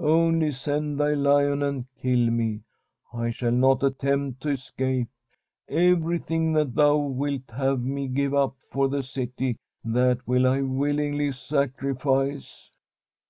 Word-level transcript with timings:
Only 0.00 0.52
send 0.52 1.00
thy 1.00 1.14
Hon 1.14 1.62
and 1.62 1.86
kill 1.96 2.28
me; 2.30 2.60
I 3.14 3.30
shall 3.30 3.50
not 3.52 3.82
attempt 3.82 4.42
to 4.42 4.50
escape. 4.50 5.08
Every 5.66 6.18
thing 6.18 6.52
that 6.52 6.74
thou 6.74 6.98
wilt 6.98 7.50
have 7.52 7.80
me 7.80 8.06
give 8.06 8.34
up 8.34 8.56
for 8.70 8.90
the 8.90 9.02
city, 9.02 9.56
that 9.82 10.28
will 10.28 10.46
I 10.46 10.60
willingly 10.60 11.32
sacrifice.' 11.32 12.68